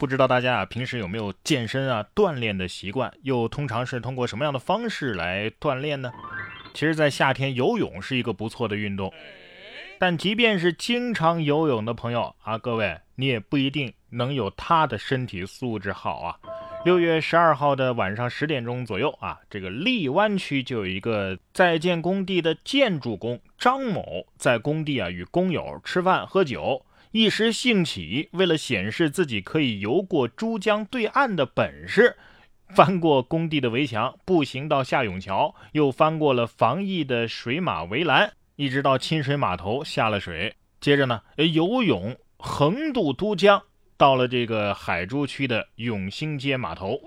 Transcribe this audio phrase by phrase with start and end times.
[0.00, 3.12] 不知道大家啊平时有没有健身啊锻炼的习惯？
[3.22, 6.10] 又通常是通过什么样的方式来锻炼呢？
[6.72, 9.12] 其实，在夏天游泳是一个不错的运动，
[9.98, 16.34] 但即便是经常游泳的朋友啊，各位你也不一定能有他的身体素质好啊。
[16.86, 26.86] 六月十二号的晚上十点钟左右啊，这个荔湾区就有一个在建工地的建筑工张某在工地啊与工友吃饭喝酒。
[27.12, 32.16] 一时兴起，为了显示自己可以游过珠江对岸的本事，
[32.68, 40.54] 翻过工地的围墙，步行到下涌桥，又翻过了防疫的水马围栏，一直到清水码头下了水。
[40.80, 43.60] 接着呢，游泳横渡都江，
[43.96, 47.00] 到了这个海珠区的永兴街码头，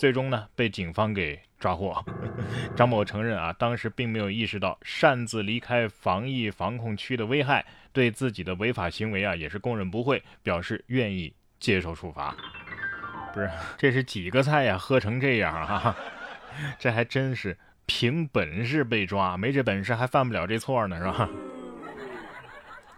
[0.00, 2.04] 最终呢被警方给抓获。
[2.74, 7.64] 张某承认啊，当时并没有意识到擅自离开防疫防控区的危害。
[7.94, 12.36] 对自己的违法行为啊，也是供认不讳，表示愿意接受处罚。
[13.32, 14.76] 不是，这是几个菜呀？
[14.76, 15.96] 喝成这样啊？
[16.78, 21.28] 这还真是凭本事被抓，没这本事还犯不了这错呢，是吧？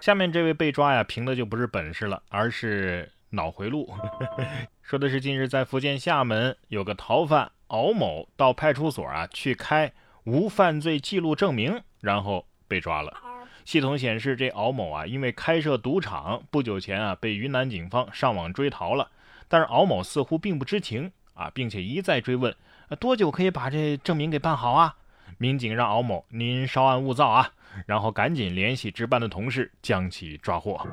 [0.00, 3.92] 下面这位被抓呀，凭的就不是本事了，而是脑回路。
[4.82, 9.92] 说的是近日在福建厦门有个逃犯敖某到派出所啊去开
[10.24, 13.25] 无犯罪记录证明，然后被抓了。
[13.66, 19.10] 系统显示，这敖某啊，因为开设赌场，不久前啊被云南警方上网追逃了。
[19.48, 22.54] 但是敖某似乎并不知情啊，并且一再追问，
[23.00, 24.94] 多久可以把这证明给办好啊？
[25.38, 27.50] 民警让敖某您稍安勿躁啊，
[27.86, 30.86] 然后赶紧联系值班的同事将其抓获。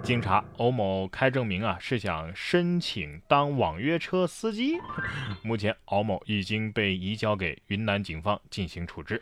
[0.00, 4.78] 经查，欧某开证明啊是想申请当网约车司机。
[5.42, 9.20] 目前，敖某已经被移交给云南警方进行处置。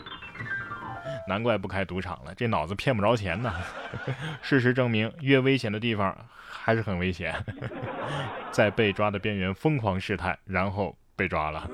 [1.26, 3.52] 难怪不开赌场了，这脑子骗不着钱呢。
[4.42, 6.16] 事实证明，越危险的地方
[6.50, 7.34] 还是很危险。
[8.50, 11.68] 在被抓的边缘疯狂试探，然后被抓了。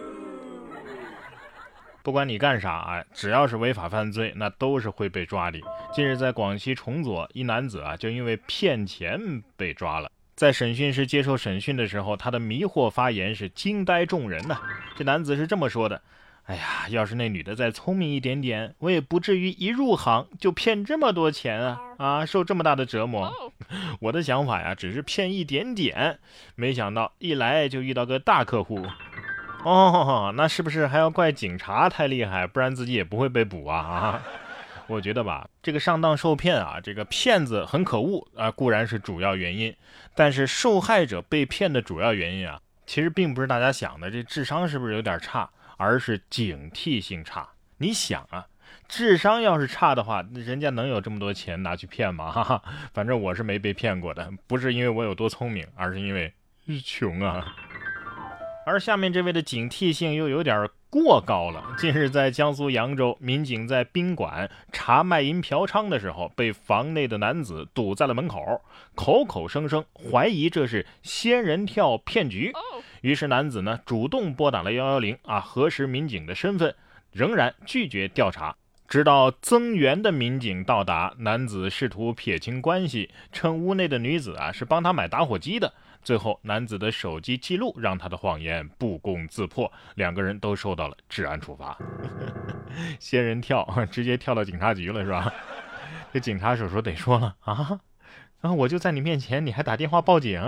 [2.02, 5.59] 不管你干啥啊，只要是违法犯罪，那都是会被抓的。
[5.91, 10.10] 近日，在广西崇左，一男子啊就因为骗钱被抓了。
[10.36, 14.60] 在审讯室接受审讯的时候，他的迷惑发言是惊呆众人呐。
[14.97, 16.03] 这男子是这么说的。
[16.47, 21.81] 哎呀，要是那女的再聪明一点点，我也不至于一入行就骗这么多钱啊！
[21.97, 23.32] 啊，受这么大的折磨。
[23.99, 26.19] 我的想法呀，只是骗一点点，
[26.54, 28.87] 没想到一来就遇到个大客户。
[29.65, 33.78] 哦， 那是不是还要怪警察太厉害，不然自己也不会被捕啊？
[33.78, 34.22] 啊，
[34.87, 39.75] 我觉得吧，这个上当受骗啊，这个骗子很可恶啊，固然是主要原因，
[40.15, 45.49] 但是受害者被骗的主要原因啊，其实并不是大家想的这智商是不是有点差。
[45.76, 47.48] 而是警惕性差。
[47.78, 48.46] 你想啊，
[48.88, 52.30] 智商要是差的话，人家能有这么多钱拿去骗吗？
[52.32, 52.62] 哈哈，
[52.92, 56.32] 反正我是没被骗过的，不是因为我有多聪明，而是因为
[56.84, 57.56] 穷啊。
[58.66, 61.60] 而下面这位的警惕性又有点过高了。
[61.77, 68.62] 近日，在江苏扬州，民警在宾馆查卖淫嫖娼的时候，被房内的男子堵在了门口，
[68.94, 72.53] 口口声声怀疑这是仙人跳骗局。
[73.00, 76.72] 于是男子呢主动拨打了幺幺零啊，核实民警的身份，
[77.10, 78.54] 仍然拒绝调查。
[78.87, 85.75] 直到增援的民警到达，男子试图撇清关系，称屋内的女子啊是帮他买打火机的。
[86.04, 91.76] 最后，男子的手机记录让他的谎言不攻自破，两个人都受到了治安处罚。
[93.00, 95.32] 仙人跳，直接跳到警察局了是吧？
[96.12, 97.81] 这警察叔叔得说了啊，
[98.42, 100.41] 啊，我就在你面前，你还打电话报警？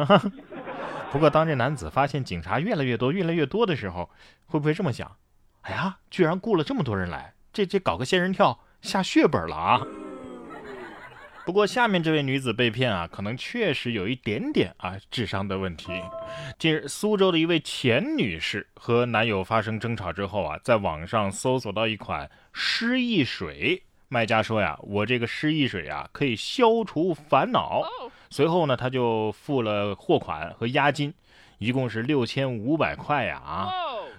[1.11, 4.11] 不过，当这男子发现警察越来越多、越来越多的时候，
[4.45, 5.17] 会不会这么想？
[5.63, 9.81] 哎呀，居然雇了这么多人来，这这搞个仙人跳下血本了啊！
[11.47, 15.93] 不过，下面这位女子被骗啊，可能确实有一点点啊智商的问题。
[16.59, 27.85] 近日，苏州的一位钱女士和男友发生争吵之后啊，在网上搜索到一款失忆水，卖家说呀：“我这个失忆水啊，可以消除烦恼。”
[28.29, 31.15] 随后呢，他就付了货款和押金，
[31.59, 33.71] 一共是六千五百块呀啊，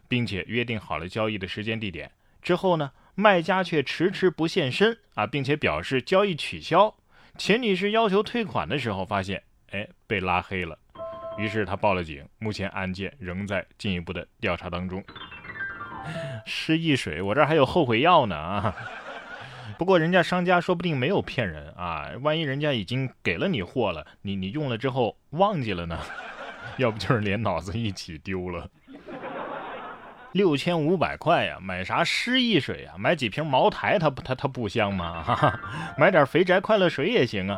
[0.07, 2.09] 并且约定好了交易的时间地点。
[2.41, 6.95] 之后呢，卖家却迟迟不现身啊，并且表示交易取消。
[7.37, 9.41] 钱女士要求退款的时候，发现
[9.71, 10.77] 哎被拉黑了，
[11.37, 12.27] 于是她报了警。
[12.39, 15.03] 目前案件仍在进一步的调查当中。
[16.45, 18.75] 失忆水，我这还有后悔药呢啊！
[19.77, 25.99] 不过人家商家说不定没有骗人啊，万一人家已经给了你货了，你你用了之后忘记了呢？
[26.77, 28.69] 要不就是连脑子一起丢了。
[30.33, 32.93] 六千五百块呀，买啥诗意水呀？
[32.97, 35.23] 买几瓶茅台，它不它它不香吗？
[35.23, 35.59] 哈哈，
[35.97, 37.57] 买点肥宅快乐水也行啊。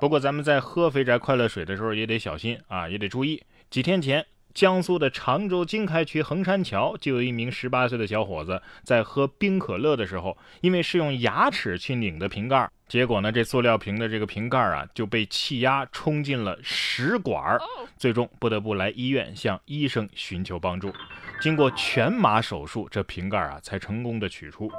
[0.00, 4.24] 不过咱们在喝肥宅快乐水的时候也得小心啊，也得注意，几天前，
[4.56, 17.58] 江苏的常州经开区横山桥就有一名十八岁的小伙子在喝冰可乐的时候，因为是用牙齿去拧的瓶盖，结果呢，这塑料瓶的这个瓶盖啊就被气压冲进了食管，
[17.98, 20.90] 最终不得不来医院向医生寻求帮助。
[21.38, 24.72] 经过全麻手术，这瓶盖啊才成功的取出。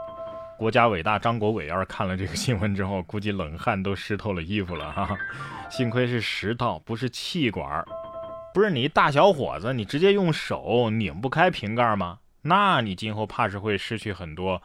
[0.58, 5.16] 国家伟大张国伟要是看了这个新闻之后，估计冷汗都湿透了衣服了哈。
[5.70, 7.86] 幸亏是食道，不是气管。
[8.58, 12.18] 不是你一大小伙子，你直接用手拧不开瓶盖吗？
[12.42, 14.60] 那你今后怕是会失去很多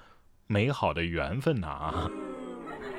[0.47, 2.11] 美好的缘分呐啊！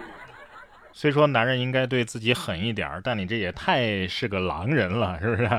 [0.93, 5.49] 虽说男人应该对自己狠一点，但你这也太是个狼人了，是不是？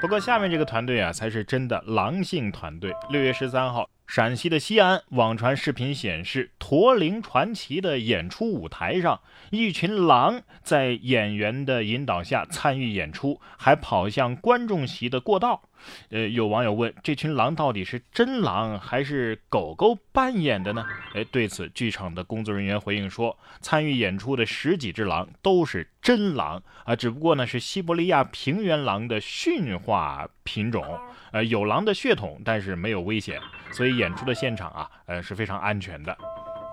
[0.00, 2.90] 不过下面这个团队啊，才是真的狼性团队。
[3.10, 3.86] 六月十三号。
[4.10, 9.20] 陕西的西安，网传视频显示，《驼铃传奇》的演出舞台上，
[9.52, 15.62] 一群狼在演员的引导下参与演出，还跑向观众席的过道。
[16.10, 20.84] 呃，有网友问，这群狼到底是真狼还是狗狗扮演的呢？
[21.14, 30.84] 哎，对此，剧场的工作人员回应说，参与演出的十几只狼都是真狼啊，只不过呢是西伯利亚平原狼的驯化品种，
[31.32, 33.40] 呃，有狼的血统，但是没有危险，
[33.72, 36.16] 所以演出的现场啊，呃是非常安全的。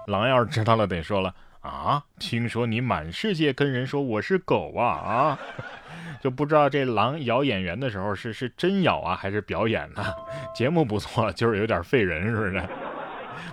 [0.07, 5.39] 狼要是知道了，得说了啊，听说你满世界跟人说我是狗啊啊！
[6.21, 10.03] 就不知道这狼咬演员的时候是是真咬啊，还是表演呢？
[10.55, 12.63] 节目不错，就是有点费人，是不是？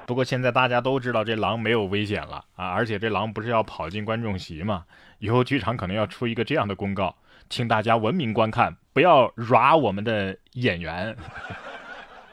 [0.06, 4.84] 不过现在大家都知道这狼没有危险了啊，而且这狼不是要跑进观众席吗？
[5.19, 7.14] 以后剧场可能要出一个这样的公告，
[7.49, 11.17] 请大家文明观看，不要抓我们的演员。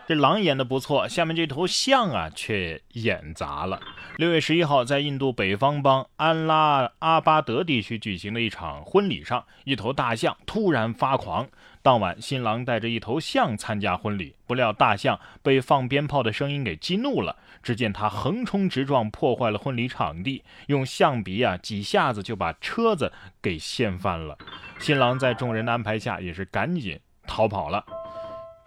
[0.08, 3.80] 这狼演的不错，下面这头象啊却演砸了。
[4.18, 11.48] 六月十一号，在印度北方邦安拉阿巴德地区举行的一场婚礼上，一头大象突然发狂。
[11.82, 17.38] 当晚，新郎带着一头象参加婚礼，不料大象被放鞭炮的声音给激怒了。
[17.64, 24.38] 只见他横冲直撞，破坏了婚礼场地，用象鼻啊几下子就把车子给掀翻了。
[24.80, 27.86] 新郎在众人的安排下，也是赶紧逃跑了。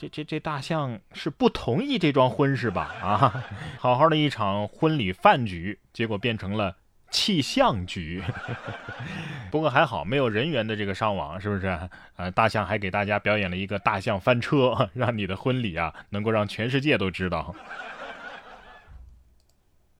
[0.04, 2.94] 这这这大象是不同意这桩婚事吧？
[3.02, 3.44] 啊，
[3.78, 6.76] 好好的一场婚礼饭局，结果变成了
[7.10, 8.22] 气象局。
[9.50, 11.66] 不过还好没有人员的这个伤亡，是不是？
[12.16, 17.54] 啊，大象还给大家表演了一个大象翻车， 让你的婚礼啊能够让全世界都知道。